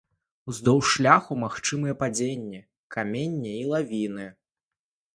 Уздоўж 0.51 0.85
шляху 0.93 1.37
магчымыя 1.43 1.97
падзенні 2.01 2.65
каменя 2.99 3.55
і 3.55 3.65
лавіны. 3.77 4.27